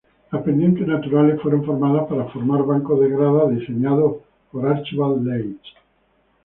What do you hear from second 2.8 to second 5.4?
de gradas, diseñado por Archibald